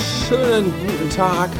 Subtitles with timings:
[0.00, 1.50] schönen guten Tag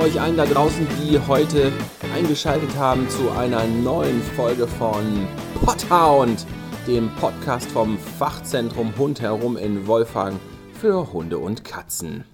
[0.00, 1.72] euch allen da draußen, die heute
[2.14, 5.26] eingeschaltet haben zu einer neuen Folge von
[5.64, 6.46] Podhound,
[6.86, 10.38] dem Podcast vom Fachzentrum Hund herum in Wolfhagen
[10.72, 12.24] für Hunde und Katzen.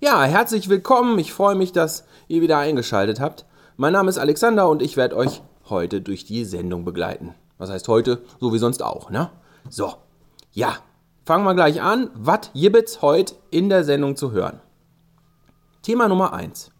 [0.00, 1.18] Ja, herzlich willkommen.
[1.18, 3.46] Ich freue mich, dass ihr wieder eingeschaltet habt.
[3.76, 7.34] Mein Name ist Alexander und ich werde euch heute durch die Sendung begleiten.
[7.58, 8.22] Was heißt heute?
[8.40, 9.30] So wie sonst auch, ne?
[9.70, 9.94] So,
[10.52, 10.74] ja,
[11.24, 12.10] fangen wir gleich an.
[12.14, 14.60] Was gibt's heute in der Sendung zu hören?
[15.82, 16.70] Thema Nummer 1.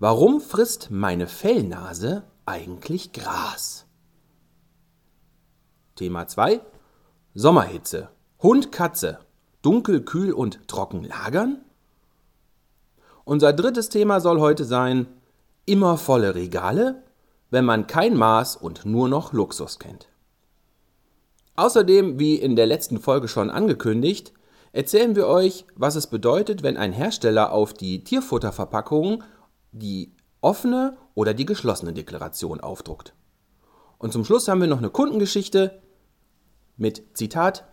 [0.00, 3.86] Warum frisst meine Fellnase eigentlich Gras?
[5.94, 6.60] Thema 2.
[7.34, 8.08] Sommerhitze.
[8.42, 9.20] Hund, Katze.
[9.62, 11.64] Dunkel, kühl und trocken lagern?
[13.24, 15.06] Unser drittes Thema soll heute sein
[15.64, 17.04] immer volle Regale,
[17.50, 20.08] wenn man kein Maß und nur noch Luxus kennt.
[21.54, 24.32] Außerdem, wie in der letzten Folge schon angekündigt,
[24.78, 29.24] erzählen wir euch, was es bedeutet, wenn ein Hersteller auf die Tierfutterverpackung
[29.72, 33.12] die offene oder die geschlossene Deklaration aufdruckt.
[33.98, 35.82] Und zum Schluss haben wir noch eine Kundengeschichte
[36.76, 37.64] mit Zitat.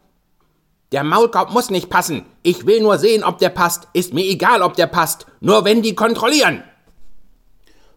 [0.92, 2.26] Der Maulkorb muss nicht passen.
[2.42, 3.88] Ich will nur sehen, ob der passt.
[3.94, 5.28] Ist mir egal, ob der passt.
[5.42, 6.64] Nur wenn die kontrollieren.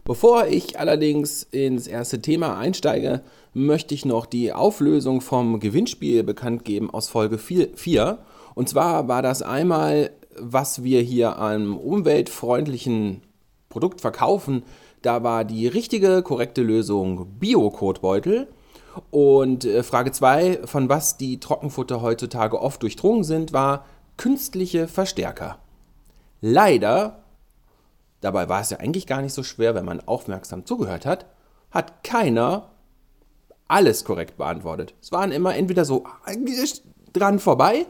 [0.03, 3.23] Bevor ich allerdings ins erste Thema einsteige,
[3.55, 8.19] möchte ich noch die Auflösung vom Gewinnspiel bekannt geben aus Folge 4.
[8.59, 13.21] Und zwar war das einmal, was wir hier am umweltfreundlichen
[13.69, 14.63] Produkt verkaufen.
[15.01, 18.49] Da war die richtige, korrekte Lösung Bio-Kotbeutel.
[19.11, 23.85] Und äh, Frage 2, von was die Trockenfutter heutzutage oft durchdrungen sind, war
[24.17, 25.59] künstliche Verstärker.
[26.41, 27.23] Leider
[28.19, 31.27] dabei war es ja eigentlich gar nicht so schwer, wenn man aufmerksam zugehört hat,
[31.71, 32.71] hat keiner
[33.69, 34.95] alles korrekt beantwortet.
[35.01, 36.03] Es waren immer entweder so
[37.13, 37.85] dran vorbei,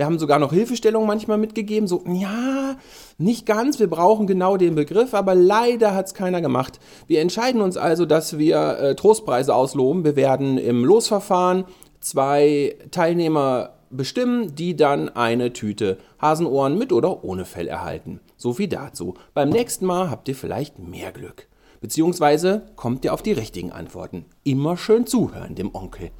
[0.00, 2.78] wir haben sogar noch Hilfestellungen manchmal mitgegeben, so, ja,
[3.18, 6.80] nicht ganz, wir brauchen genau den Begriff, aber leider hat es keiner gemacht.
[7.06, 10.02] Wir entscheiden uns also, dass wir äh, Trostpreise ausloben.
[10.02, 11.66] Wir werden im Losverfahren
[12.00, 18.20] zwei Teilnehmer bestimmen, die dann eine Tüte Hasenohren mit oder ohne Fell erhalten.
[18.38, 19.16] So viel dazu.
[19.34, 21.46] Beim nächsten Mal habt ihr vielleicht mehr Glück.
[21.82, 24.24] Beziehungsweise kommt ihr auf die richtigen Antworten.
[24.44, 26.10] Immer schön zuhören dem Onkel.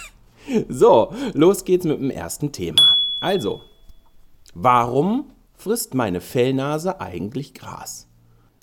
[0.70, 2.80] so, los geht's mit dem ersten Thema.
[3.20, 3.62] Also,
[4.54, 8.08] warum frisst meine Fellnase eigentlich Gras?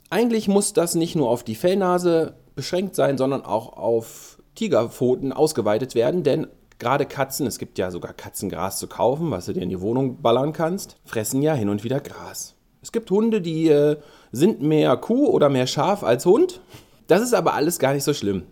[0.09, 5.95] Eigentlich muss das nicht nur auf die Fellnase beschränkt sein, sondern auch auf Tigerpfoten ausgeweitet
[5.95, 6.47] werden, denn
[6.79, 10.21] Gerade Katzen, es gibt ja sogar Katzengras zu kaufen, was du dir in die Wohnung
[10.21, 12.55] ballern kannst, fressen ja hin und wieder Gras.
[12.83, 13.97] Es gibt Hunde, die äh,
[14.31, 16.61] sind mehr Kuh oder mehr Schaf als Hund.
[17.07, 18.43] Das ist aber alles gar nicht so schlimm.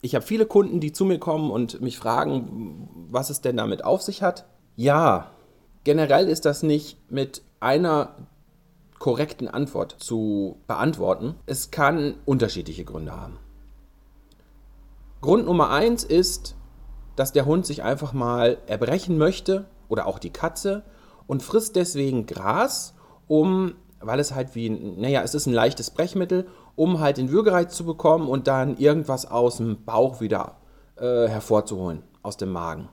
[0.00, 3.84] Ich habe viele Kunden, die zu mir kommen und mich fragen, was es denn damit
[3.84, 4.46] auf sich hat.
[4.76, 5.30] Ja,
[5.84, 8.16] generell ist das nicht mit einer
[8.98, 11.36] korrekten Antwort zu beantworten.
[11.46, 13.38] Es kann unterschiedliche Gründe haben.
[15.20, 16.56] Grund Nummer eins ist,
[17.16, 20.82] dass der Hund sich einfach mal erbrechen möchte oder auch die Katze
[21.26, 22.94] und frisst deswegen Gras,
[23.28, 27.74] um, weil es halt wie, naja, es ist ein leichtes Brechmittel, um halt den Würgereiz
[27.74, 30.56] zu bekommen und dann irgendwas aus dem Bauch wieder
[30.96, 32.88] äh, hervorzuholen, aus dem Magen.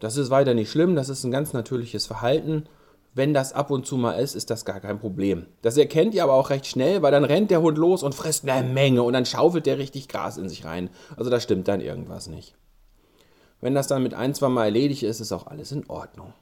[0.00, 2.68] Das ist weiter nicht schlimm, das ist ein ganz natürliches Verhalten
[3.18, 5.46] wenn das ab und zu mal ist, ist das gar kein Problem.
[5.60, 8.48] Das erkennt ihr aber auch recht schnell, weil dann rennt der Hund los und frisst
[8.48, 10.88] eine Menge und dann schaufelt der richtig Gras in sich rein.
[11.16, 12.54] Also da stimmt dann irgendwas nicht.
[13.60, 16.32] Wenn das dann mit ein, zwei Mal erledigt ist, ist auch alles in Ordnung.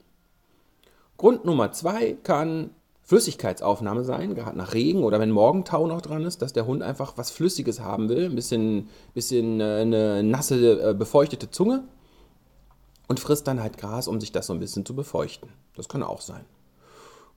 [1.16, 2.70] Grund Nummer zwei kann
[3.04, 7.16] Flüssigkeitsaufnahme sein, gerade nach Regen oder wenn Morgentau noch dran ist, dass der Hund einfach
[7.16, 11.84] was Flüssiges haben will, ein bisschen, bisschen äh, eine nasse, äh, befeuchtete Zunge
[13.08, 15.48] und frisst dann halt Gras, um sich das so ein bisschen zu befeuchten.
[15.74, 16.44] Das kann auch sein.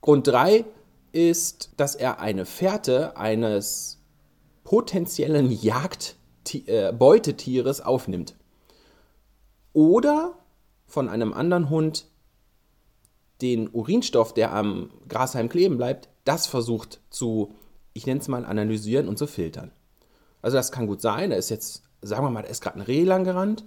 [0.00, 0.64] Grund 3
[1.12, 3.98] ist, dass er eine Fährte eines
[4.64, 8.34] potenziellen Jagdbeutetieres äh, aufnimmt.
[9.72, 10.34] Oder
[10.86, 12.06] von einem anderen Hund
[13.40, 17.54] den Urinstoff, der am Grashalm kleben bleibt, das versucht zu,
[17.92, 19.72] ich nenne es mal, analysieren und zu filtern.
[20.42, 22.82] Also das kann gut sein, da ist jetzt, sagen wir mal, da ist gerade ein
[22.82, 23.64] Reh lang gerannt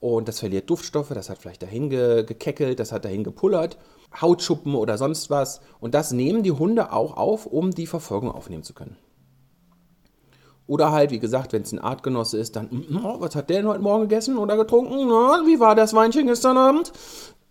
[0.00, 3.78] und das verliert Duftstoffe, das hat vielleicht dahin gekeckelt, das hat dahin gepullert
[4.20, 5.60] Hautschuppen oder sonst was.
[5.80, 8.96] Und das nehmen die Hunde auch auf, um die Verfolgung aufnehmen zu können.
[10.66, 13.58] Oder halt, wie gesagt, wenn es ein Artgenosse ist, dann, hm, oh, was hat der
[13.58, 15.06] denn heute Morgen gegessen oder getrunken?
[15.06, 16.92] Na, wie war das Weinchen gestern Abend?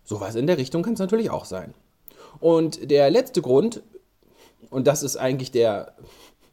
[0.03, 1.74] Sowas in der Richtung kann es natürlich auch sein.
[2.39, 3.81] Und der letzte Grund,
[4.69, 5.95] und das ist eigentlich der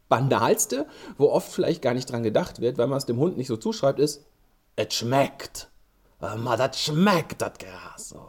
[0.08, 0.86] banalste,
[1.18, 3.56] wo oft vielleicht gar nicht dran gedacht wird, weil man es dem Hund nicht so
[3.56, 4.24] zuschreibt, ist,
[4.76, 5.71] es schmeckt.
[6.22, 8.08] Das schmeckt, das Gras.
[8.10, 8.22] So.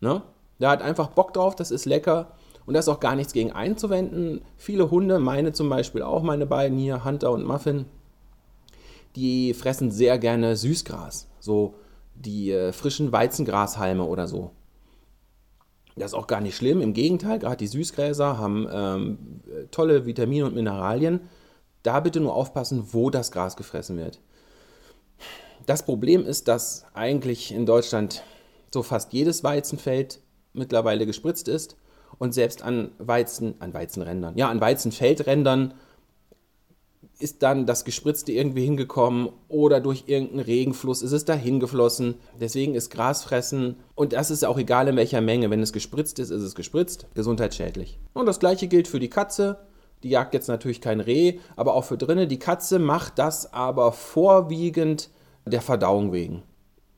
[0.00, 0.22] Ne?
[0.58, 2.32] Der hat einfach Bock drauf, das ist lecker
[2.64, 4.42] und da ist auch gar nichts gegen einzuwenden.
[4.56, 7.84] Viele Hunde, meine zum Beispiel auch, meine beiden hier, Hunter und Muffin,
[9.16, 11.74] die fressen sehr gerne Süßgras, so
[12.14, 14.52] die äh, frischen Weizengrashalme oder so.
[15.96, 19.18] Das ist auch gar nicht schlimm, im Gegenteil, gerade die Süßgräser haben ähm,
[19.70, 21.20] tolle Vitamine und Mineralien.
[21.82, 24.20] Da bitte nur aufpassen, wo das Gras gefressen wird.
[25.70, 28.24] Das Problem ist, dass eigentlich in Deutschland
[28.74, 30.18] so fast jedes Weizenfeld
[30.52, 31.76] mittlerweile gespritzt ist
[32.18, 35.74] und selbst an Weizen, an Weizenrändern, ja, an Weizenfeldrändern
[37.20, 42.16] ist dann das Gespritzte irgendwie hingekommen oder durch irgendeinen Regenfluss ist es dahin geflossen.
[42.40, 46.30] Deswegen ist Grasfressen, und das ist auch egal in welcher Menge, wenn es gespritzt ist,
[46.30, 48.00] ist es gespritzt, gesundheitsschädlich.
[48.12, 49.60] Und das gleiche gilt für die Katze.
[50.02, 52.28] Die jagt jetzt natürlich kein Reh, aber auch für drinnen.
[52.28, 55.10] Die Katze macht das aber vorwiegend
[55.46, 56.42] der Verdauung wegen.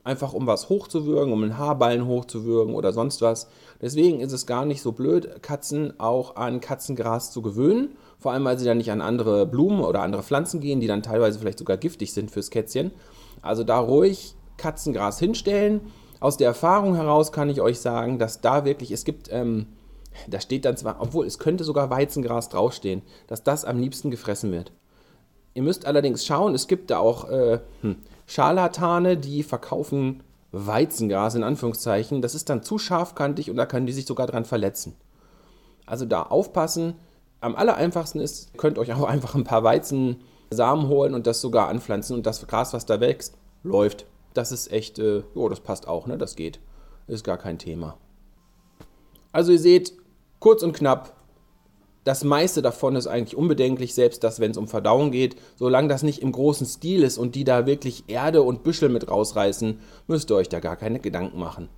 [0.04, 3.48] Einfach um was hochzuwürgen, um einen Haarballen hochzuwürgen oder sonst was.
[3.80, 7.96] Deswegen ist es gar nicht so blöd, Katzen auch an Katzengras zu gewöhnen.
[8.18, 11.04] Vor allem, weil sie dann nicht an andere Blumen oder andere Pflanzen gehen, die dann
[11.04, 12.90] teilweise vielleicht sogar giftig sind fürs Kätzchen.
[13.42, 15.80] Also da ruhig Katzengras hinstellen.
[16.18, 19.66] Aus der Erfahrung heraus kann ich euch sagen, dass da wirklich, es gibt, ähm,
[20.28, 24.52] da steht dann zwar, obwohl es könnte sogar Weizengras draufstehen, dass das am liebsten gefressen
[24.52, 24.72] wird.
[25.54, 27.96] Ihr müsst allerdings schauen, es gibt da auch äh, hm,
[28.26, 30.22] Scharlatane, die verkaufen
[30.52, 32.22] Weizengras in Anführungszeichen.
[32.22, 34.94] Das ist dann zu scharfkantig und da können die sich sogar dran verletzen.
[35.86, 36.94] Also da aufpassen.
[37.40, 41.40] Am aller einfachsten ist, ihr könnt euch auch einfach ein paar Weizensamen holen und das
[41.40, 44.06] sogar anpflanzen und das Gras, was da wächst, läuft.
[44.34, 46.16] Das ist echt, äh, jo, das passt auch, ne?
[46.16, 46.60] Das geht.
[47.06, 47.96] Ist gar kein Thema.
[49.32, 49.92] Also ihr seht,
[50.38, 51.14] kurz und knapp,
[52.04, 55.36] das meiste davon ist eigentlich unbedenklich, selbst das, wenn es um Verdauung geht.
[55.56, 59.08] Solange das nicht im großen Stil ist und die da wirklich Erde und Büschel mit
[59.08, 59.78] rausreißen,
[60.08, 61.68] müsst ihr euch da gar keine Gedanken machen.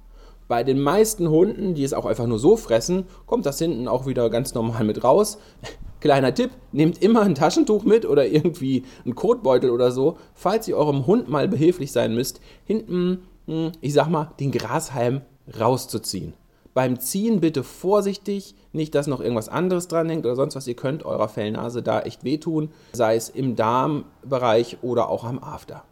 [0.48, 4.06] Bei den meisten Hunden, die es auch einfach nur so fressen, kommt das hinten auch
[4.06, 5.38] wieder ganz normal mit raus.
[6.00, 10.76] Kleiner Tipp, nehmt immer ein Taschentuch mit oder irgendwie einen Kotbeutel oder so, falls ihr
[10.76, 15.22] eurem Hund mal behilflich sein müsst, hinten, hm, ich sag mal, den Grashalm
[15.58, 16.34] rauszuziehen.
[16.74, 20.66] Beim Ziehen bitte vorsichtig, nicht, dass noch irgendwas anderes dran hängt oder sonst was.
[20.66, 25.84] Ihr könnt eurer Fellnase da echt wehtun, sei es im Darmbereich oder auch am After.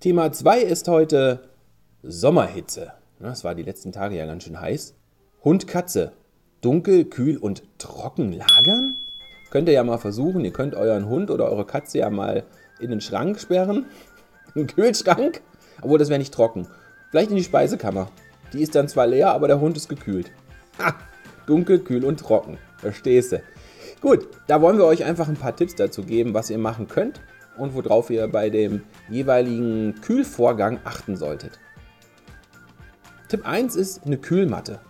[0.00, 1.50] Thema 2 ist heute
[2.02, 2.92] Sommerhitze.
[3.20, 4.94] Es war die letzten Tage ja ganz schön heiß.
[5.44, 6.12] Hund, Katze.
[6.62, 8.96] Dunkel, kühl und trocken lagern?
[9.50, 10.44] Könnt ihr ja mal versuchen.
[10.44, 12.44] Ihr könnt euren Hund oder eure Katze ja mal
[12.80, 13.86] in den Schrank sperren.
[14.54, 15.42] Einen Kühlschrank.
[15.82, 16.66] Obwohl, das wäre nicht trocken.
[17.10, 18.08] Vielleicht in die Speisekammer.
[18.52, 20.30] Die ist dann zwar leer, aber der Hund ist gekühlt.
[20.78, 20.94] Ha!
[21.46, 22.58] Dunkel, kühl und trocken.
[22.78, 23.42] Verstehst du?
[24.00, 27.20] Gut, da wollen wir euch einfach ein paar Tipps dazu geben, was ihr machen könnt
[27.56, 31.58] und worauf ihr bei dem jeweiligen Kühlvorgang achten solltet.
[33.28, 34.80] Tipp 1 ist eine Kühlmatte.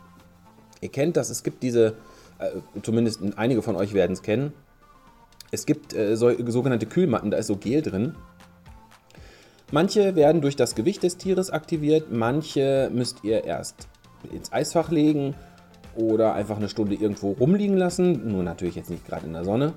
[0.80, 1.94] Ihr kennt das, es gibt diese,
[2.38, 2.50] äh,
[2.82, 4.52] zumindest einige von euch werden es kennen,
[5.52, 8.16] es gibt äh, so, sogenannte Kühlmatten, da ist so Gel drin
[9.74, 13.88] Manche werden durch das Gewicht des Tieres aktiviert, manche müsst ihr erst
[14.30, 15.34] ins Eisfach legen
[15.96, 19.72] oder einfach eine Stunde irgendwo rumliegen lassen, nur natürlich jetzt nicht gerade in der Sonne.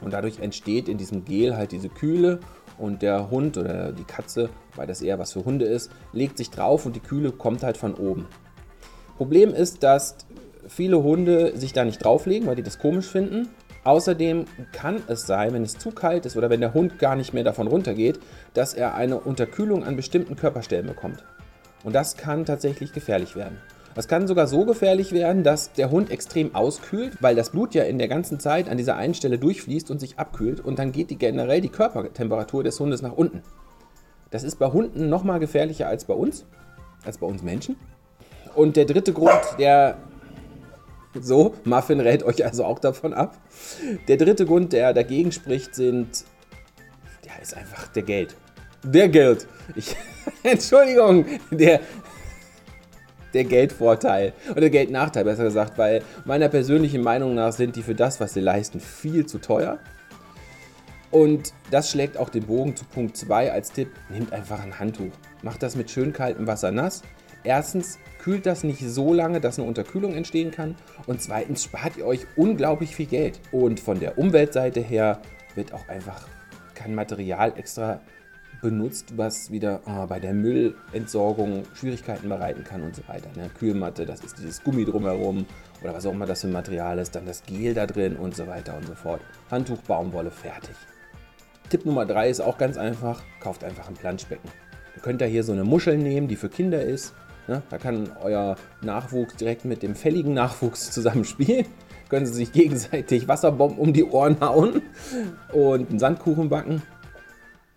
[0.00, 2.40] Und dadurch entsteht in diesem Gel halt diese Kühle
[2.78, 6.48] und der Hund oder die Katze, weil das eher was für Hunde ist, legt sich
[6.48, 8.26] drauf und die Kühle kommt halt von oben.
[9.18, 10.16] Problem ist, dass
[10.68, 13.50] viele Hunde sich da nicht drauflegen, weil die das komisch finden
[13.84, 17.34] Außerdem kann es sein, wenn es zu kalt ist oder wenn der Hund gar nicht
[17.34, 18.20] mehr davon runtergeht,
[18.54, 21.24] dass er eine Unterkühlung an bestimmten Körperstellen bekommt.
[21.82, 23.58] Und das kann tatsächlich gefährlich werden.
[23.94, 27.82] Das kann sogar so gefährlich werden, dass der Hund extrem auskühlt, weil das Blut ja
[27.82, 31.10] in der ganzen Zeit an dieser einen Stelle durchfließt und sich abkühlt und dann geht
[31.10, 33.42] die generell die Körpertemperatur des Hundes nach unten.
[34.30, 36.46] Das ist bei Hunden nochmal gefährlicher als bei uns,
[37.04, 37.76] als bei uns Menschen.
[38.54, 39.98] Und der dritte Grund, der
[41.20, 43.38] so, Muffin rät euch also auch davon ab.
[44.08, 46.24] Der dritte Grund, der dagegen spricht, sind,
[47.24, 48.34] ja, ist einfach der Geld.
[48.82, 49.46] Der Geld.
[49.76, 49.94] Ich,
[50.42, 51.80] Entschuldigung, der,
[53.34, 58.20] der Geldvorteil oder Geldnachteil, besser gesagt, weil meiner persönlichen Meinung nach sind die für das,
[58.20, 59.78] was sie leisten, viel zu teuer.
[61.10, 65.12] Und das schlägt auch den Bogen zu Punkt 2 als Tipp, nehmt einfach ein Handtuch.
[65.42, 67.02] Macht das mit schön kaltem Wasser nass.
[67.44, 70.76] Erstens kühlt das nicht so lange, dass eine Unterkühlung entstehen kann.
[71.06, 73.40] Und zweitens spart ihr euch unglaublich viel Geld.
[73.50, 75.20] Und von der Umweltseite her
[75.54, 76.28] wird auch einfach
[76.74, 78.00] kein Material extra
[78.60, 83.28] benutzt, was wieder oh, bei der Müllentsorgung Schwierigkeiten bereiten kann und so weiter.
[83.36, 83.50] Ne?
[83.58, 85.46] Kühlmatte, das ist dieses Gummi drumherum
[85.82, 88.36] oder was auch immer das für ein Material ist, dann das Gel da drin und
[88.36, 89.20] so weiter und so fort.
[89.50, 90.76] Handtuch, Baumwolle, fertig.
[91.70, 94.48] Tipp Nummer 3 ist auch ganz einfach, kauft einfach ein Planschbecken.
[94.94, 97.14] Ihr könnt da hier so eine Muschel nehmen, die für Kinder ist
[97.48, 97.62] Ne?
[97.70, 101.66] Da kann euer Nachwuchs direkt mit dem fälligen Nachwuchs zusammen spielen.
[102.08, 104.82] Können sie sich gegenseitig Wasserbomben um die Ohren hauen
[105.52, 106.82] und einen Sandkuchen backen.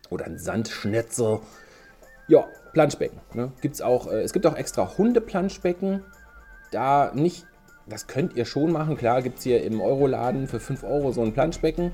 [0.09, 1.39] Oder einen Sandschnitzel.
[2.27, 3.19] Ja, Planschbecken.
[3.33, 3.51] Ne?
[3.61, 6.03] Gibt's auch, äh, es gibt auch extra Hundeplanschbecken.
[6.71, 7.47] Da nicht,
[7.87, 8.97] das könnt ihr schon machen.
[8.97, 11.91] Klar, gibt es hier im Euroladen für 5 Euro so ein Planschbecken.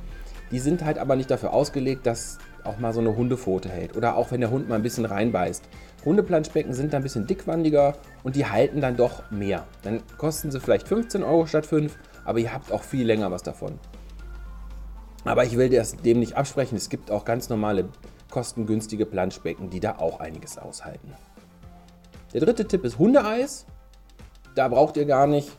[0.51, 3.95] Die sind halt aber nicht dafür ausgelegt, dass auch mal so eine Hundepfote hält.
[3.95, 5.63] Oder auch wenn der Hund mal ein bisschen reinbeißt.
[6.05, 9.65] Hundeplanschbecken sind da ein bisschen dickwandiger und die halten dann doch mehr.
[9.83, 13.43] Dann kosten sie vielleicht 15 Euro statt 5, aber ihr habt auch viel länger was
[13.43, 13.79] davon.
[15.23, 16.77] Aber ich will das dem nicht absprechen.
[16.77, 17.89] Es gibt auch ganz normale
[18.31, 21.13] kostengünstige Planschbecken, die da auch einiges aushalten.
[22.33, 23.65] Der dritte Tipp ist Hundeeis.
[24.55, 25.51] Da braucht ihr gar nicht,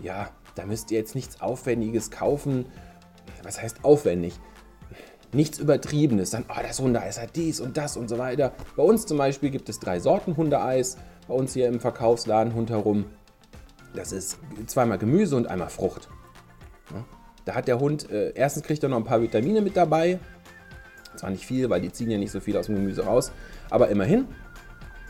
[0.00, 2.66] ja, da müsst ihr jetzt nichts Aufwendiges kaufen.
[3.42, 4.38] Was heißt aufwendig?
[5.34, 6.30] Nichts Übertriebenes.
[6.30, 8.52] Dann, oh, das Hundeeis hat dies und das und so weiter.
[8.76, 10.96] Bei uns zum Beispiel gibt es drei Sorten Hundeeis.
[11.26, 13.06] Bei uns hier im Verkaufsladen rundherum.
[13.94, 16.08] Das ist zweimal Gemüse und einmal Frucht.
[17.44, 20.18] Da hat der Hund, äh, erstens kriegt er noch ein paar Vitamine mit dabei.
[21.16, 23.32] Zwar nicht viel, weil die ziehen ja nicht so viel aus dem Gemüse raus,
[23.70, 24.26] aber immerhin.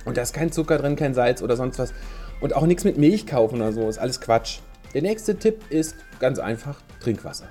[0.05, 1.95] Und da ist kein Zucker drin, kein Salz oder sonst was.
[2.41, 4.59] Und auch nichts mit Milch kaufen oder so, ist alles Quatsch.
[4.93, 7.49] Der nächste Tipp ist ganz einfach Trinkwasser.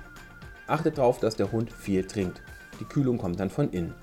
[0.66, 2.42] Achtet darauf, dass der Hund viel trinkt.
[2.80, 3.94] Die Kühlung kommt dann von innen.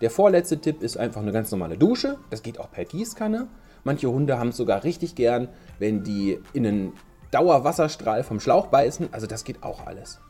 [0.00, 2.18] Der vorletzte Tipp ist einfach eine ganz normale Dusche.
[2.30, 3.46] Das geht auch per Gießkanne.
[3.84, 5.48] Manche Hunde haben es sogar richtig gern,
[5.78, 6.92] wenn die in einen
[7.30, 9.08] Dauerwasserstrahl vom Schlauch beißen.
[9.12, 10.20] Also das geht auch alles.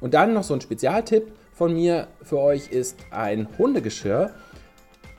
[0.00, 4.30] Und dann noch so ein Spezialtipp von mir für euch ist ein Hundegeschirr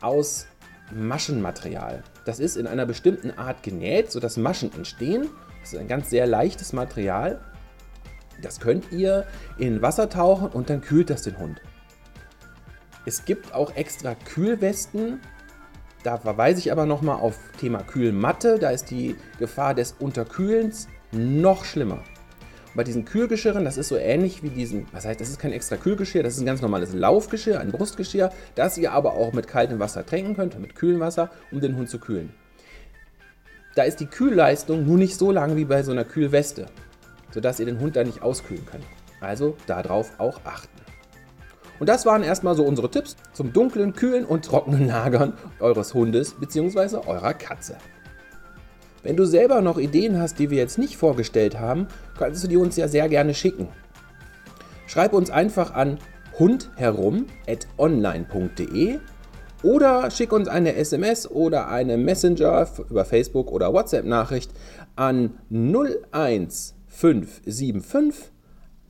[0.02, 0.48] aus
[0.92, 2.04] Maschenmaterial.
[2.26, 5.30] Das ist in einer bestimmten Art genäht, sodass Maschen entstehen.
[5.62, 7.40] Das ist ein ganz sehr leichtes Material.
[8.44, 9.26] Das könnt ihr
[9.58, 11.62] in Wasser tauchen und dann kühlt das den Hund.
[13.06, 15.20] Es gibt auch extra Kühlwesten.
[16.04, 18.60] Da verweise ich aber nochmal auf Thema Kühlmatte.
[18.60, 22.04] Da ist die Gefahr des Unterkühlens noch schlimmer.
[22.76, 25.76] Bei diesen Kühlgeschirren, das ist so ähnlich wie diesen, was heißt, das ist kein extra
[25.78, 29.78] Kühlgeschirr, das ist ein ganz normales Laufgeschirr, ein Brustgeschirr, das ihr aber auch mit kaltem
[29.80, 32.34] Wasser tränken könnt, mit kühlem Wasser, um den Hund zu kühlen.
[33.76, 36.66] Da ist die Kühlleistung nur nicht so lang wie bei so einer Kühlweste,
[37.34, 38.84] sodass ihr den Hund da nicht auskühlen könnt.
[39.20, 40.70] Also darauf auch achten.
[41.80, 46.36] Und das waren erstmal so unsere Tipps zum dunklen, kühlen und trockenen Lagern eures Hundes
[46.36, 46.98] bzw.
[47.08, 47.76] eurer Katze.
[49.02, 51.88] Wenn du selber noch Ideen hast, die wir jetzt nicht vorgestellt haben,
[52.18, 53.68] kannst du die uns ja sehr gerne schicken.
[54.88, 55.98] Schreib uns einfach an
[56.40, 59.00] hundherum.online.de
[59.62, 64.52] oder schick uns eine SMS oder eine Messenger über Facebook oder WhatsApp-Nachricht
[64.96, 66.83] an 01575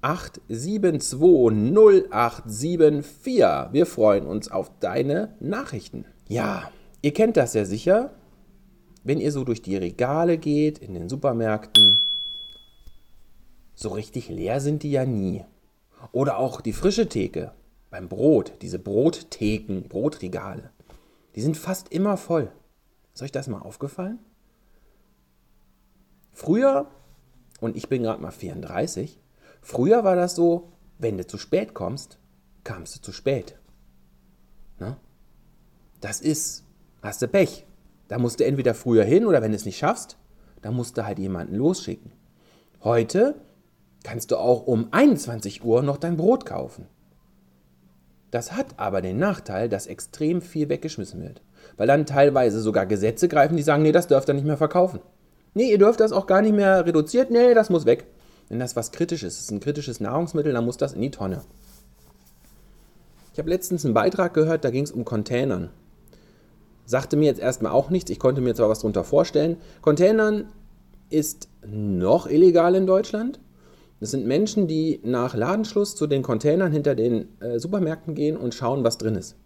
[0.01, 3.71] 872 0874.
[3.71, 6.05] Wir freuen uns auf deine Nachrichten.
[6.27, 8.11] Ja, ihr kennt das ja sicher
[9.03, 11.99] wenn ihr so durch die Regale geht in den Supermärkten,
[13.75, 15.43] so richtig leer sind die ja nie.
[16.11, 17.53] Oder auch die frische Theke
[17.89, 20.71] beim Brot, diese Brottheken, Brotregale,
[21.35, 22.51] die sind fast immer voll.
[23.13, 24.19] Ist euch das mal aufgefallen?
[26.31, 26.87] Früher,
[27.63, 29.19] und ich bin gerade mal 34,
[29.61, 32.17] früher war das so, wenn du zu spät kommst,
[32.63, 33.57] kamst du zu spät.
[34.79, 34.97] Na?
[36.01, 36.65] Das ist,
[37.01, 37.65] hast du Pech.
[38.09, 40.17] Da musst du entweder früher hin oder wenn du es nicht schaffst,
[40.61, 42.11] dann musst du halt jemanden losschicken.
[42.83, 43.35] Heute
[44.03, 46.87] kannst du auch um 21 Uhr noch dein Brot kaufen.
[48.29, 51.41] Das hat aber den Nachteil, dass extrem viel weggeschmissen wird.
[51.77, 54.99] Weil dann teilweise sogar Gesetze greifen, die sagen, nee, das dürft ihr nicht mehr verkaufen.
[55.53, 58.05] Nee, ihr dürft das auch gar nicht mehr reduziert, nee, das muss weg.
[58.49, 61.41] Wenn das was Kritisches ist, ein kritisches Nahrungsmittel, dann muss das in die Tonne.
[63.33, 65.69] Ich habe letztens einen Beitrag gehört, da ging es um Containern.
[66.85, 69.57] Sagte mir jetzt erstmal auch nichts, ich konnte mir zwar was darunter vorstellen.
[69.81, 70.51] Containern
[71.09, 73.39] ist noch illegal in Deutschland.
[73.99, 78.53] Das sind Menschen, die nach Ladenschluss zu den Containern hinter den äh, Supermärkten gehen und
[78.53, 79.37] schauen, was drin ist.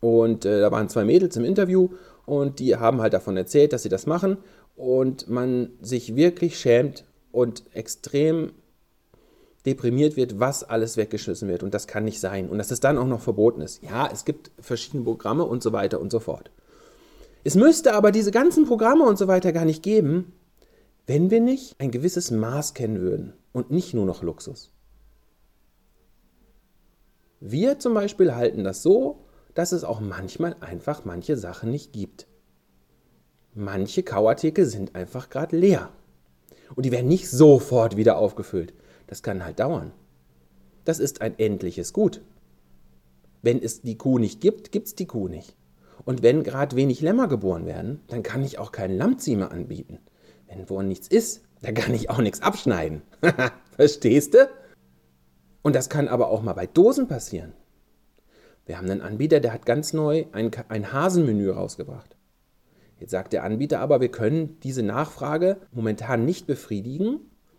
[0.00, 1.88] Und äh, da waren zwei Mädels im Interview
[2.30, 4.38] und die haben halt davon erzählt, dass sie das machen
[4.76, 8.52] und man sich wirklich schämt und extrem
[9.66, 11.64] deprimiert wird, was alles weggeschmissen wird.
[11.64, 12.48] Und das kann nicht sein.
[12.48, 13.82] Und dass es dann auch noch verboten ist.
[13.82, 16.50] Ja, es gibt verschiedene Programme und so weiter und so fort.
[17.42, 20.32] Es müsste aber diese ganzen Programme und so weiter gar nicht geben,
[21.06, 24.70] wenn wir nicht ein gewisses Maß kennen würden und nicht nur noch Luxus.
[27.40, 29.24] Wir zum Beispiel halten das so,
[29.60, 32.26] dass es auch manchmal einfach manche Sachen nicht gibt.
[33.52, 35.90] Manche Kauartikel sind einfach gerade leer.
[36.74, 38.72] Und die werden nicht sofort wieder aufgefüllt.
[39.06, 39.92] Das kann halt dauern.
[40.86, 42.22] Das ist ein endliches Gut.
[43.42, 45.54] Wenn es die Kuh nicht gibt, gibt es die Kuh nicht.
[46.06, 49.98] Und wenn gerade wenig Lämmer geboren werden, dann kann ich auch keinen Lammziemer anbieten.
[50.48, 53.02] Wenn wo nichts ist, dann kann ich auch nichts abschneiden.
[53.76, 54.48] Verstehst du?
[55.60, 57.52] Und das kann aber auch mal bei Dosen passieren.
[58.70, 62.14] Wir haben einen Anbieter, der hat ganz neu ein, ein Hasenmenü rausgebracht.
[63.00, 67.18] Jetzt sagt der Anbieter aber, wir können diese Nachfrage momentan nicht befriedigen,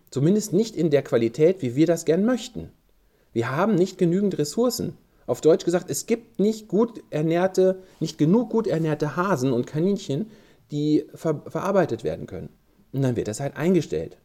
[0.09, 2.71] zumindest nicht in der Qualität, wie wir das gern möchten.
[3.33, 4.95] Wir haben nicht genügend Ressourcen.
[5.27, 10.31] Auf Deutsch gesagt, es gibt nicht gut ernährte, nicht genug gut ernährte Hasen und Kaninchen,
[10.71, 12.47] die ver verarbeitet werden können.
[12.93, 14.17] Und dann wird das halt eingestellt.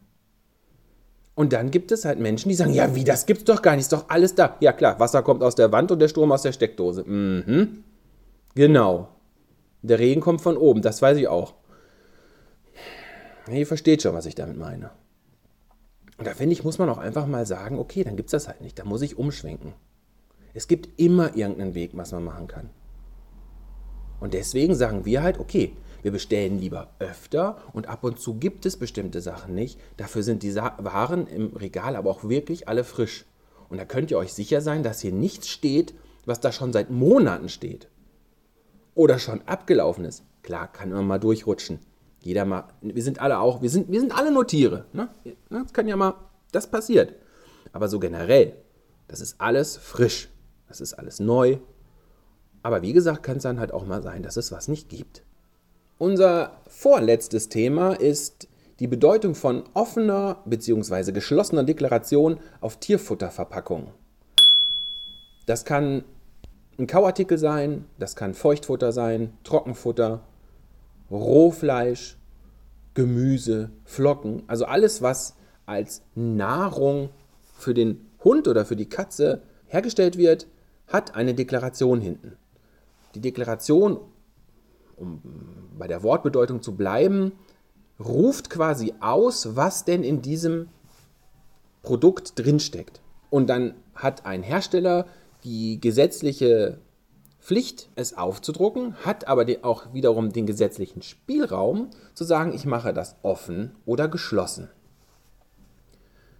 [1.36, 3.82] Und dann gibt es halt Menschen, die sagen, ja, wie, das gibt's doch gar nicht,
[3.82, 4.56] ist doch alles da.
[4.60, 7.04] Ja klar, Wasser kommt aus der Wand und der Strom aus der Steckdose.
[7.04, 7.84] Mhm.
[8.54, 9.08] Genau.
[9.82, 11.52] Der Regen kommt von oben, das weiß ich auch.
[13.52, 14.90] Ihr versteht schon, was ich damit meine.
[16.16, 18.48] Und da finde ich, muss man auch einfach mal sagen, okay, dann gibt es das
[18.48, 19.74] halt nicht, da muss ich umschwenken.
[20.54, 22.70] Es gibt immer irgendeinen Weg, was man machen kann.
[24.20, 28.64] Und deswegen sagen wir halt, okay, wir bestellen lieber öfter und ab und zu gibt
[28.64, 29.76] es bestimmte Sachen nicht.
[29.96, 33.24] Dafür sind die Waren im Regal aber auch wirklich alle frisch.
[33.68, 35.94] Und da könnt ihr euch sicher sein, dass hier nichts steht,
[36.24, 37.88] was da schon seit Monaten steht.
[38.94, 40.22] Oder schon abgelaufen ist.
[40.44, 41.80] Klar, kann immer mal durchrutschen.
[42.20, 44.84] Jeder mal, wir sind alle auch, wir sind, wir sind alle nur Tiere.
[44.92, 45.08] Ne?
[45.50, 46.14] Das kann ja mal,
[46.52, 47.14] das passiert.
[47.72, 48.54] Aber so generell,
[49.08, 50.28] das ist alles frisch.
[50.68, 51.58] Das ist alles neu.
[52.62, 55.25] Aber wie gesagt, kann es dann halt auch mal sein, dass es was nicht gibt.
[55.98, 58.48] Unser vorletztes Thema ist
[58.80, 61.10] die Bedeutung von offener bzw.
[61.12, 63.88] geschlossener Deklaration auf Tierfutterverpackungen.
[65.46, 66.04] Das kann
[66.78, 70.20] ein Kauartikel sein, das kann Feuchtfutter sein, Trockenfutter,
[71.10, 72.18] Rohfleisch,
[72.92, 77.08] Gemüse, Flocken, also alles, was als Nahrung
[77.54, 80.46] für den Hund oder für die Katze hergestellt wird,
[80.88, 82.36] hat eine Deklaration hinten.
[83.14, 83.98] Die Deklaration
[84.96, 85.20] um
[85.78, 87.32] bei der Wortbedeutung zu bleiben,
[87.98, 90.68] ruft quasi aus, was denn in diesem
[91.82, 93.00] Produkt drinsteckt.
[93.30, 95.06] Und dann hat ein Hersteller
[95.44, 96.78] die gesetzliche
[97.46, 103.14] Pflicht, es aufzudrucken, hat aber auch wiederum den gesetzlichen Spielraum zu sagen, ich mache das
[103.22, 104.68] offen oder geschlossen.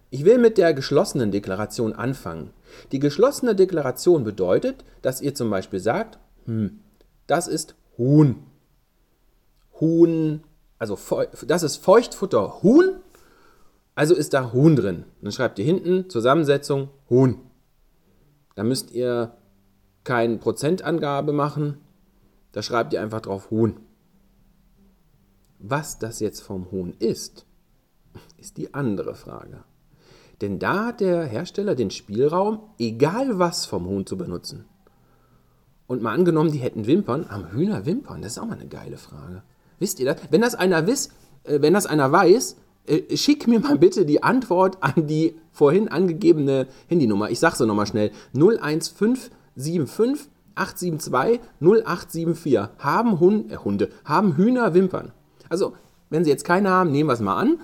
[0.09, 2.51] Ich will mit der geschlossenen Deklaration anfangen.
[2.91, 6.79] Die geschlossene Deklaration bedeutet, dass ihr zum Beispiel sagt, hm,
[7.25, 8.43] das ist Huhn.
[9.79, 10.43] Huhn,
[10.79, 10.97] also
[11.45, 12.99] das ist Feuchtfutter Huhn,
[13.95, 15.05] also ist da Huhn drin.
[15.21, 17.39] Dann schreibt ihr hinten Zusammensetzung Huhn.
[18.55, 19.37] Da müsst ihr
[20.03, 21.77] keine Prozentangabe machen,
[22.51, 23.79] da schreibt ihr einfach drauf Huhn.
[25.59, 27.45] Was das jetzt vom Huhn ist,
[28.37, 29.63] ist die andere Frage.
[30.41, 34.65] Denn da hat der Hersteller den Spielraum, egal was vom Huhn zu benutzen.
[35.87, 38.21] Und mal angenommen, die hätten Wimpern, haben Hühner Wimpern?
[38.21, 39.41] Das ist auch mal eine geile Frage.
[39.79, 40.17] Wisst ihr das?
[40.29, 41.09] Wenn das einer, wiss,
[41.43, 45.87] äh, wenn das einer weiß, äh, schick mir mal bitte die Antwort an die vorhin
[45.87, 47.29] angegebene Handynummer.
[47.29, 48.11] Ich sage sie nochmal schnell.
[48.33, 52.69] 01575 872 0874.
[52.79, 55.11] Haben Hund, äh, Hunde, haben Hühner Wimpern.
[55.49, 55.73] Also,
[56.09, 57.59] wenn sie jetzt keine haben, nehmen wir es mal an.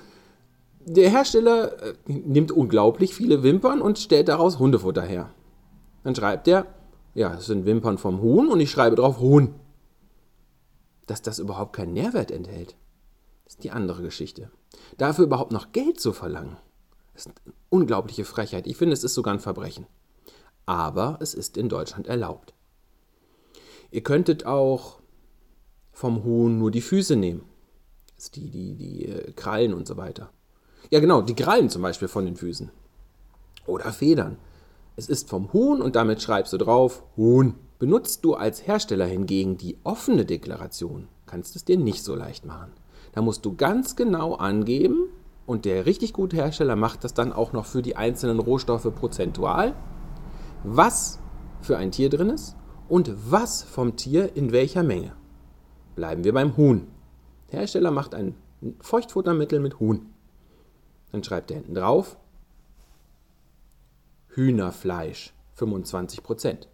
[0.86, 5.30] Der Hersteller äh, nimmt unglaublich viele Wimpern und stellt daraus Hundefutter her.
[6.04, 6.66] Dann schreibt er,
[7.14, 9.56] ja, es sind Wimpern vom Huhn und ich schreibe drauf Huhn.
[11.06, 12.76] Dass das überhaupt keinen Nährwert enthält,
[13.46, 14.50] ist die andere Geschichte.
[14.98, 16.58] Dafür überhaupt noch Geld zu verlangen,
[17.14, 18.68] ist eine unglaubliche Frechheit.
[18.68, 19.86] Ich finde, es ist sogar ein Verbrechen.
[20.66, 22.54] Aber es ist in Deutschland erlaubt.
[23.92, 25.02] Ihr könntet auch
[25.92, 27.44] vom Huhn nur die Füße nehmen.
[28.34, 30.32] Die, die, die äh, Krallen und so weiter.
[30.90, 32.72] Ja, genau, die Krallen zum Beispiel von den Füßen.
[33.66, 34.38] Oder Federn.
[34.96, 37.56] Es ist vom Huhn und damit schreibst du drauf Huhn.
[37.80, 42.46] Benutzt du als Hersteller hingegen die offene Deklaration, kannst du es dir nicht so leicht
[42.46, 42.72] machen.
[43.12, 45.10] Da musst du ganz genau angeben
[45.48, 49.74] und der richtig gute Hersteller macht das dann auch noch für die einzelnen Rohstoffe prozentual,
[50.64, 51.20] was
[51.62, 52.56] für ein Tier drin ist
[52.88, 55.14] und was vom Tier in welcher Menge.
[55.96, 56.88] Bleiben wir beim Huhn.
[57.52, 58.36] Der Hersteller macht ein
[58.80, 60.06] Feuchtfuttermittel mit Huhn.
[61.12, 62.18] Dann schreibt er hinten drauf
[64.36, 66.68] Hühnerfleisch 25 Prozent.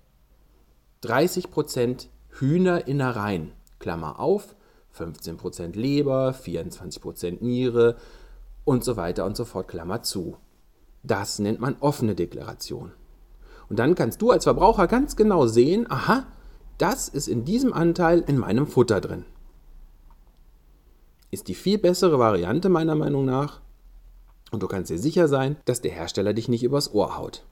[1.04, 4.56] 30% Hühnerinnereien, Klammer auf,
[4.98, 7.98] 15% Leber, 24% Niere
[8.66, 10.38] und so weiter und so fort, Klammer zu.
[11.04, 12.92] Das nennt man offene Deklaration.
[13.70, 16.26] Und dann kannst du als Verbraucher ganz genau sehen, aha,
[16.78, 19.26] das ist in diesem Anteil in meinem Futter drin.
[21.30, 23.62] Ist die viel bessere Variante meiner Meinung nach.
[24.52, 27.44] Und du kannst dir sicher sein, dass der Hersteller dich nicht übers Ohr haut.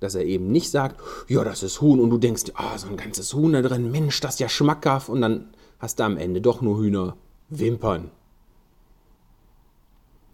[0.00, 2.88] Dass er eben nicht sagt, ja, das ist Huhn und du denkst, ah, oh, so
[2.88, 6.16] ein ganzes Huhn da drin, Mensch, das ist ja schmackhaft und dann hast du am
[6.16, 8.10] Ende doch nur Hühnerwimpern.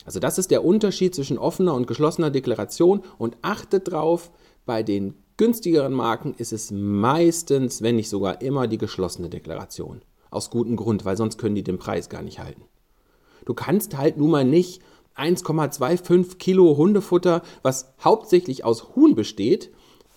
[0.05, 4.31] Also das ist der Unterschied zwischen offener und geschlossener Deklaration und achtet drauf,
[4.67, 10.03] bei den günstigeren Marken ist es meistens, wenn nicht sogar immer, die geschlossene Deklaration.
[10.31, 12.63] Aus gutem Grund, weil sonst können die den Preis gar nicht halten.
[13.45, 14.83] Du kannst halt nun mal nicht
[15.17, 19.71] 1,25 Kilo Hundefutter, was hauptsächlich aus Huhn besteht,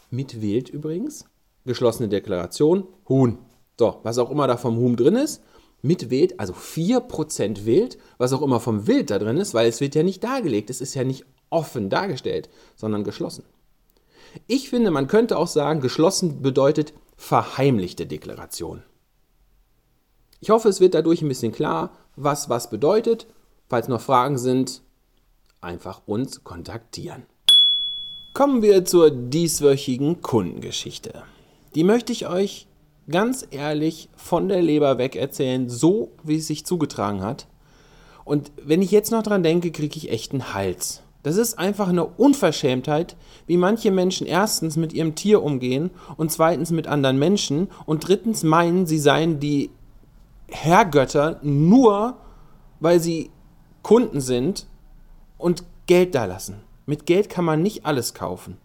[0.10, 1.26] mit Wild übrigens,
[1.66, 3.40] geschlossene Deklaration, Huhn.
[3.80, 5.44] So, was auch immer da vom Huhn drin ist,
[5.82, 9.82] mit Wild, also 4% Wild, was auch immer vom Wild da drin ist, weil es
[9.82, 13.44] wird ja nicht dargelegt, es ist ja nicht offen dargestellt, sondern geschlossen.
[14.48, 18.84] Ich finde, man könnte auch sagen, geschlossen bedeutet verheimlichte Deklaration.
[20.40, 23.28] Ich hoffe, es wird dadurch ein bisschen klar, was was bedeutet.
[23.70, 24.82] Falls noch Fragen sind,
[25.68, 27.24] einfach uns kontaktieren.
[28.34, 31.24] Kommen wir zur dieswöchigen Kundengeschichte.
[31.76, 32.68] Die möchte ich euch
[33.10, 37.48] ganz ehrlich von der Leber weg erzählen, so wie es sich zugetragen hat.
[38.26, 41.04] Und wenn ich jetzt noch dran denke, kriege ich echt einen Hals.
[41.24, 46.72] Das ist einfach eine Unverschämtheit, wie manche Menschen erstens mit ihrem Tier umgehen und zweitens
[46.72, 49.70] mit anderen Menschen und drittens meinen, sie seien die
[50.50, 52.18] Herrgötter nur,
[52.80, 53.32] weil sie
[53.82, 54.68] Kunden sind
[55.38, 56.62] und Geld da lassen.
[56.86, 58.58] Mit Geld kann man nicht alles kaufen.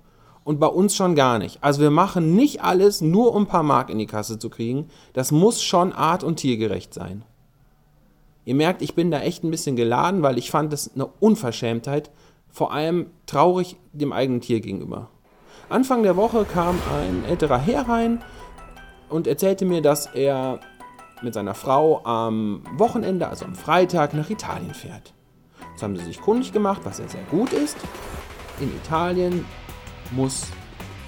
[0.45, 1.63] Und bei uns schon gar nicht.
[1.63, 4.89] Also wir machen nicht alles nur um ein paar Mark in die Kasse zu kriegen.
[5.13, 7.25] Das muss schon art- und tiergerecht sein.
[8.45, 12.11] Ihr merkt, ich bin da echt ein bisschen geladen, weil ich fand das eine Unverschämtheit,
[12.51, 15.09] vor allem traurig dem eigenen Tier gegenüber.
[15.69, 18.23] Anfang der Woche kam ein älterer Herr rein
[19.09, 20.59] und erzählte mir, dass er
[21.23, 25.15] mit seiner Frau am Wochenende, also am Freitag, nach Italien fährt.
[25.73, 27.77] Jetzt haben sie sich kundig gemacht, was ja sehr gut ist.
[28.61, 29.45] In Italien
[30.13, 30.47] muss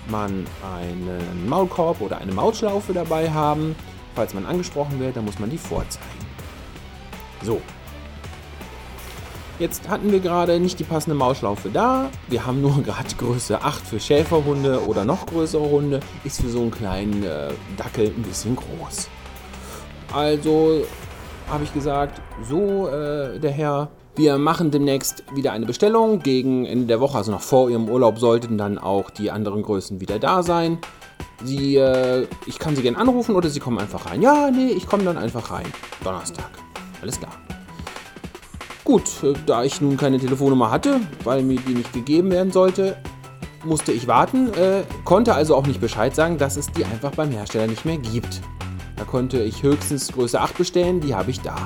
[0.09, 0.47] man
[0.77, 3.77] einen Maulkorb oder eine Maulschlaufe dabei haben.
[4.15, 6.25] Falls man angesprochen wird, dann muss man die vorzeigen.
[7.43, 7.61] So,
[9.61, 12.11] Jetzt hatten wir gerade nicht die passende Maulschlaufe da.
[12.27, 16.01] Wir haben nur gerade Größe 8 für Schäferhunde oder noch größere Hunde.
[16.25, 19.09] Ist für so einen kleinen äh, Dackel ein bisschen groß.
[20.13, 20.85] Also
[21.49, 26.21] habe ich gesagt, so äh, der Herr, wir machen demnächst wieder eine Bestellung.
[26.21, 30.01] Gegen Ende der Woche, also noch vor Ihrem Urlaub, sollten dann auch die anderen Größen
[30.01, 30.79] wieder da sein.
[31.43, 34.23] Sie, äh, ich kann Sie gerne anrufen oder Sie kommen einfach rein.
[34.23, 35.67] Ja, nee, ich komme dann einfach rein.
[36.05, 36.51] Donnerstag.
[37.03, 37.33] Alles klar.
[38.85, 42.97] Gut, äh, da ich nun keine Telefonnummer hatte, weil mir die nicht gegeben werden sollte,
[43.65, 47.31] musste ich warten, äh, konnte also auch nicht Bescheid sagen, dass es die einfach beim
[47.31, 48.43] Hersteller nicht mehr gibt.
[48.97, 51.57] Da konnte ich höchstens Größe 8 bestellen, die habe ich da.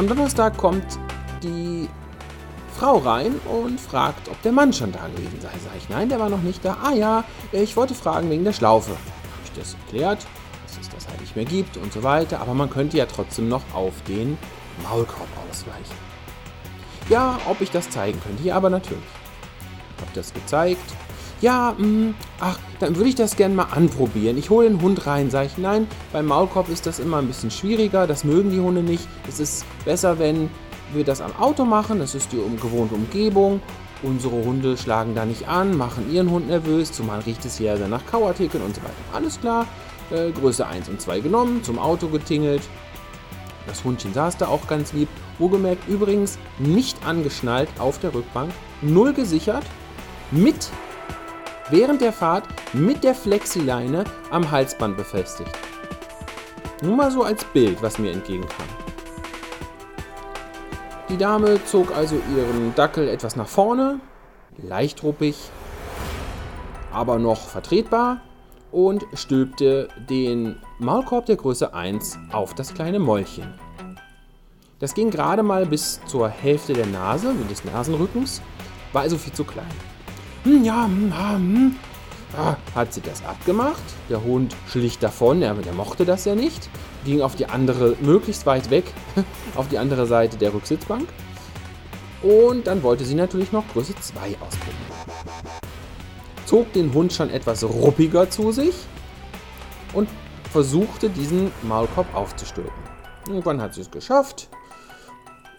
[0.00, 0.98] Am Donnerstag kommt
[1.42, 1.86] die
[2.74, 5.50] Frau rein und fragt, ob der Mann schon da gewesen sei.
[5.62, 6.78] Sag ich, nein, der war noch nicht da.
[6.82, 8.92] Ah ja, ich wollte fragen wegen der Schlaufe.
[8.92, 10.26] Habe ich das erklärt,
[10.66, 12.40] dass es das halt nicht mehr gibt und so weiter.
[12.40, 14.38] Aber man könnte ja trotzdem noch auf den
[14.82, 15.94] Maulkorb ausweichen.
[17.10, 18.42] Ja, ob ich das zeigen könnte.
[18.42, 19.04] Ja, aber natürlich.
[20.00, 20.94] Hab das gezeigt.
[21.40, 24.36] Ja, mh, mm, ach, dann würde ich das gerne mal anprobieren.
[24.36, 25.58] Ich hole den Hund rein, sage ich.
[25.58, 28.06] Nein, beim Maulkorb ist das immer ein bisschen schwieriger.
[28.06, 29.06] Das mögen die Hunde nicht.
[29.28, 30.50] Es ist besser, wenn
[30.92, 31.98] wir das am Auto machen.
[31.98, 33.60] Das ist die gewohnte Umgebung.
[34.02, 37.86] Unsere Hunde schlagen da nicht an, machen ihren Hund nervös, zumal riecht es hier sehr
[37.86, 38.94] nach Kauartikeln und so weiter.
[39.12, 39.66] Alles klar,
[40.10, 42.62] äh, Größe 1 und 2 genommen, zum Auto getingelt,
[43.66, 45.08] das Hundchen saß da auch ganz lieb.
[45.38, 49.64] Wohlgemerkt übrigens nicht angeschnallt auf der Rückbank, null gesichert,
[50.30, 50.70] mit
[51.70, 55.50] während der Fahrt mit der Flexileine am Halsband befestigt.
[56.82, 58.66] Nur mal so als Bild, was mir entgegenkam.
[61.08, 64.00] Die Dame zog also ihren Dackel etwas nach vorne,
[64.58, 65.36] leicht ruppig,
[66.92, 68.20] aber noch vertretbar
[68.72, 73.54] und stülpte den Maulkorb der Größe 1 auf das kleine Mäulchen.
[74.78, 78.40] Das ging gerade mal bis zur Hälfte der Nase, des Nasenrückens,
[78.92, 79.66] war also viel zu klein.
[80.44, 81.76] Hm, ja, hm, hm.
[82.36, 83.82] Ah, hat sie das abgemacht.
[84.08, 86.70] Der Hund schlich davon, der, der mochte das ja nicht.
[87.04, 88.84] Ging auf die andere, möglichst weit weg,
[89.56, 91.08] auf die andere Seite der Rücksitzbank.
[92.22, 95.10] Und dann wollte sie natürlich noch Größe 2 ausprobieren
[96.50, 98.74] zog den Hund schon etwas ruppiger zu sich
[99.92, 100.08] und
[100.50, 102.72] versuchte diesen Maulkorb aufzustülpen.
[103.28, 104.48] Irgendwann hat sie es geschafft.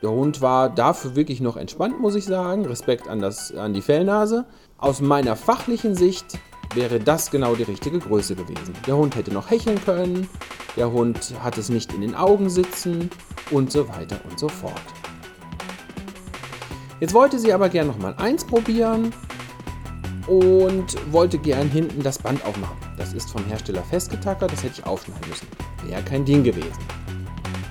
[0.01, 2.65] Der Hund war dafür wirklich noch entspannt, muss ich sagen.
[2.65, 4.45] Respekt an, das, an die Fellnase.
[4.79, 6.39] Aus meiner fachlichen Sicht
[6.73, 8.73] wäre das genau die richtige Größe gewesen.
[8.87, 10.27] Der Hund hätte noch hecheln können,
[10.75, 13.11] der Hund hat es nicht in den Augen sitzen
[13.51, 14.81] und so weiter und so fort.
[16.99, 19.13] Jetzt wollte sie aber gern noch mal eins probieren
[20.25, 22.77] und wollte gern hinten das Band aufmachen.
[22.97, 25.47] Das ist vom Hersteller festgetackert, das hätte ich aufschneiden müssen.
[25.85, 26.71] Wäre kein Ding gewesen.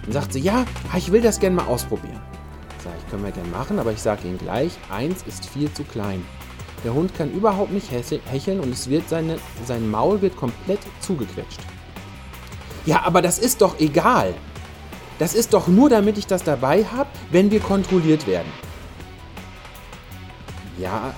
[0.03, 0.65] Dann sagt sie, ja,
[0.97, 2.20] ich will das gern mal ausprobieren.
[3.11, 6.25] Können wir gern machen, aber ich sage Ihnen gleich, eins ist viel zu klein.
[6.85, 11.61] Der Hund kann überhaupt nicht hecheln und es wird seine, sein Maul wird komplett zugequetscht.
[12.87, 14.35] Ja, aber das ist doch egal.
[15.19, 18.51] Das ist doch nur, damit ich das dabei habe, wenn wir kontrolliert werden.
[20.79, 21.13] Ja,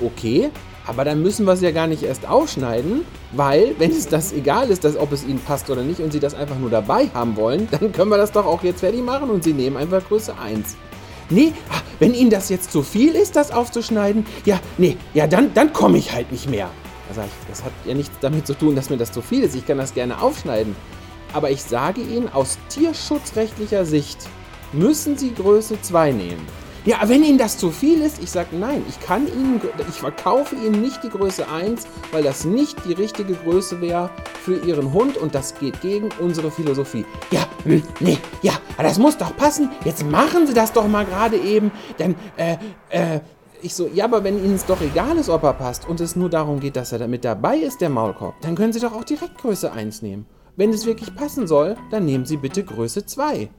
[0.00, 0.50] okay,
[0.86, 4.70] aber dann müssen wir es ja gar nicht erst aufschneiden, weil, wenn es das egal
[4.70, 7.36] ist, dass, ob es Ihnen passt oder nicht und Sie das einfach nur dabei haben
[7.36, 10.38] wollen, dann können wir das doch auch jetzt fertig machen und Sie nehmen einfach Größe
[10.38, 10.76] 1.
[11.32, 11.54] Nee,
[11.98, 15.98] wenn Ihnen das jetzt zu viel ist, das aufzuschneiden, ja, nee, ja, dann, dann komme
[15.98, 16.70] ich halt nicht mehr.
[17.08, 19.42] Da sage ich, das hat ja nichts damit zu tun, dass mir das zu viel
[19.42, 19.54] ist.
[19.54, 20.76] Ich kann das gerne aufschneiden.
[21.32, 24.18] Aber ich sage Ihnen, aus tierschutzrechtlicher Sicht
[24.72, 26.46] müssen Sie Größe 2 nehmen.
[26.84, 30.56] Ja, wenn Ihnen das zu viel ist, ich sage nein, ich kann Ihnen, ich verkaufe
[30.56, 34.10] Ihnen nicht die Größe 1, weil das nicht die richtige Größe wäre
[34.42, 37.04] für Ihren Hund und das geht gegen unsere Philosophie.
[37.30, 39.70] Ja, hm, nee, ja, das muss doch passen.
[39.84, 42.56] Jetzt machen Sie das doch mal gerade eben, denn, äh,
[42.90, 43.20] äh,
[43.62, 46.16] ich so, ja, aber wenn Ihnen es doch egal ist, ob er passt und es
[46.16, 49.04] nur darum geht, dass er damit dabei ist, der Maulkorb, dann können Sie doch auch
[49.04, 50.26] direkt Größe 1 nehmen.
[50.56, 53.50] Wenn es wirklich passen soll, dann nehmen Sie bitte Größe 2.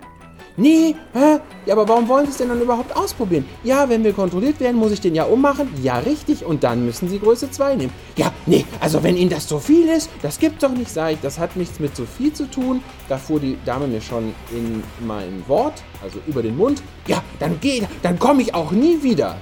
[0.56, 1.40] Nee, hä?
[1.66, 3.46] Ja, aber warum wollen Sie es denn dann überhaupt ausprobieren?
[3.64, 5.68] Ja, wenn wir kontrolliert werden, muss ich den ja ummachen.
[5.82, 6.46] Ja, richtig.
[6.46, 7.94] Und dann müssen Sie Größe 2 nehmen.
[8.18, 11.20] Ja, nee, also wenn Ihnen das zu viel ist, das gibt doch nicht, sag ich.
[11.22, 12.84] Das hat nichts mit zu viel zu tun.
[13.10, 16.84] Da fuhr die Dame mir schon in mein Wort, also über den Mund.
[17.08, 19.38] Ja, dann geh, dann komme ich auch nie wieder.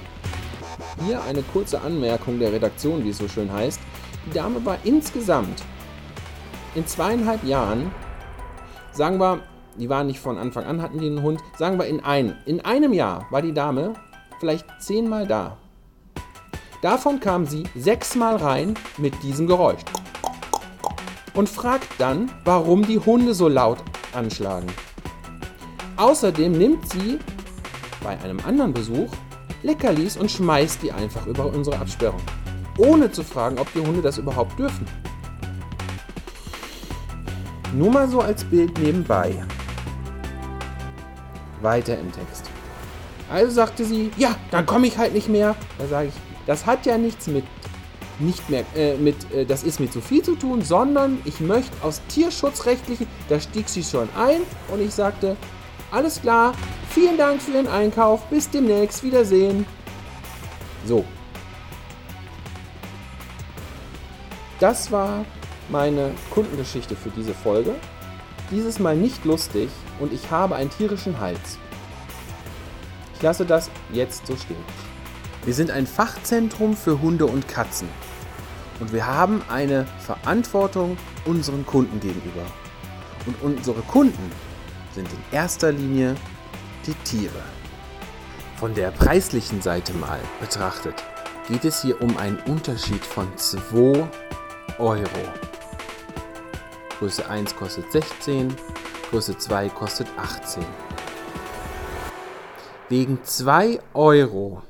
[1.06, 3.80] Hier eine kurze Anmerkung der Redaktion, wie es so schön heißt.
[4.26, 5.62] Die Dame war insgesamt
[6.74, 7.90] in zweieinhalb Jahren,
[8.92, 9.40] sagen wir,
[9.78, 12.60] die waren nicht von Anfang an, hatten die einen Hund, sagen wir in, ein, in
[12.64, 13.94] einem Jahr war die Dame
[14.38, 15.56] vielleicht zehnmal da.
[16.82, 19.82] Davon kam sie sechsmal rein mit diesem Geräusch
[21.34, 23.78] und fragt dann, warum die Hunde so laut
[24.12, 24.66] anschlagen.
[25.96, 27.18] Außerdem nimmt sie
[28.02, 29.10] bei einem anderen Besuch
[29.62, 32.20] Leckerlis und schmeißt die einfach über unsere Absperrung,
[32.78, 34.86] ohne zu fragen, ob die Hunde das überhaupt dürfen.
[37.74, 39.32] Nur mal so als Bild nebenbei.
[41.62, 42.44] Weiter im Text.
[43.30, 45.54] Also sagte sie, ja, dann komme ich halt nicht mehr.
[45.78, 46.14] Da sage ich,
[46.46, 47.44] das hat ja nichts mit
[48.18, 51.72] nicht mehr äh, mit, äh, das ist mir zu viel zu tun, sondern ich möchte
[51.82, 55.36] aus tierschutzrechtlichen, da stieg sie schon ein und ich sagte,
[55.90, 56.52] alles klar,
[56.90, 59.66] vielen Dank für Ihren Einkauf, bis demnächst, Wiedersehen.
[60.86, 61.04] So.
[64.58, 65.24] Das war
[65.68, 67.74] meine Kundengeschichte für diese Folge.
[68.52, 71.58] Dieses Mal nicht lustig und ich habe einen tierischen Hals.
[73.14, 74.56] Ich lasse das jetzt so stehen.
[75.46, 77.88] Wir sind ein Fachzentrum für Hunde und Katzen
[78.78, 82.42] und wir haben eine Verantwortung unseren Kunden gegenüber.
[83.24, 84.30] Und unsere Kunden
[84.94, 86.14] sind in erster Linie
[86.86, 87.42] die Tiere.
[88.56, 91.02] Von der preislichen Seite mal betrachtet
[91.48, 94.08] geht es hier um einen Unterschied von 2
[94.78, 95.51] Euro.
[97.02, 98.54] Größe 1 kostet 16,
[99.10, 100.64] Größe 2 kostet 18.
[102.88, 104.62] Wegen 2 Euro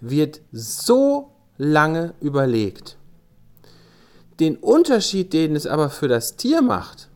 [0.00, 2.96] wird so lange überlegt.
[4.40, 7.10] Den Unterschied, den es aber für das Tier macht,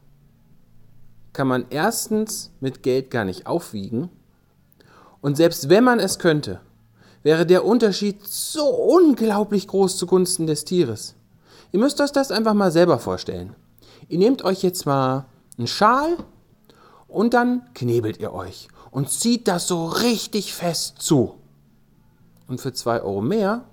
[1.32, 4.10] kann man erstens mit Geld gar nicht aufwiegen.
[5.22, 6.60] Und selbst wenn man es könnte,
[7.22, 11.14] wäre der Unterschied so unglaublich groß zugunsten des Tieres.
[11.72, 13.56] Ihr müsst euch das einfach mal selber vorstellen.
[14.08, 15.26] Ihr nehmt euch jetzt mal
[15.58, 16.16] einen Schal
[17.08, 21.34] und dann knebelt ihr euch und zieht das so richtig fest zu.
[22.46, 23.64] Und für zwei Euro mehr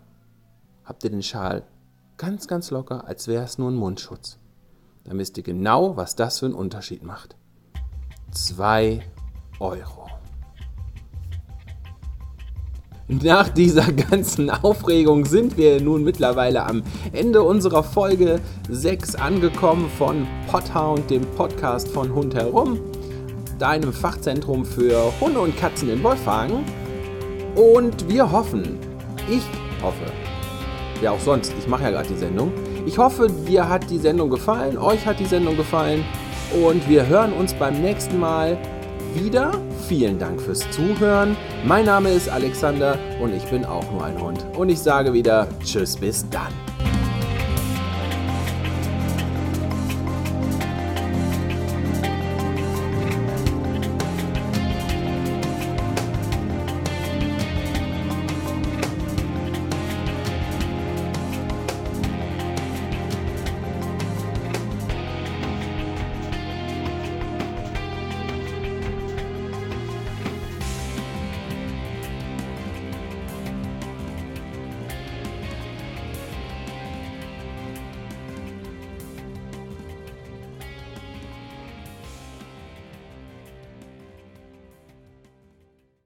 [0.84, 1.64] habt ihr den Schal
[2.18, 4.38] ganz, ganz locker, als wäre es nur ein Mundschutz.
[5.04, 7.36] Dann wisst ihr genau, was das für einen Unterschied macht.
[8.32, 9.04] Zwei
[9.60, 10.03] Euro.
[13.10, 18.40] Nach dieser ganzen Aufregung sind wir nun mittlerweile am Ende unserer Folge
[18.70, 22.80] 6 angekommen von Podhound, dem Podcast von Hund herum,
[23.60, 26.64] deinem Fachzentrum für Hunde und Katzen in Wolfhagen.
[27.56, 28.80] Und wir hoffen,
[29.30, 29.44] ich
[29.84, 30.06] hoffe,
[31.02, 32.54] wer auch sonst, ich mache ja gerade die Sendung,
[32.86, 36.06] ich hoffe, dir hat die Sendung gefallen, euch hat die Sendung gefallen
[36.66, 38.58] und wir hören uns beim nächsten Mal
[39.14, 39.52] wieder.
[39.94, 41.38] Vielen Dank fürs Zuhören.
[41.68, 44.44] Mein Name ist Alexander und ich bin auch nur ein Hund.
[44.58, 46.52] Und ich sage wieder Tschüss, bis dann.